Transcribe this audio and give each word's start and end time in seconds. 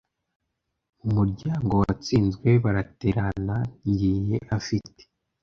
Mu 1.01 1.09
muryango 1.17 1.71
watsinzwe 1.81 2.47
baraterana! 2.63 3.57
Ngiye 3.89 4.37
afite! 4.57 5.01